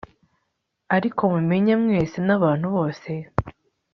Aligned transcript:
ariko 0.95 1.21
mumenye 1.33 1.73
mwese 1.81 2.17
n 2.27 2.29
abantu 2.37 2.67
bose 2.75 3.11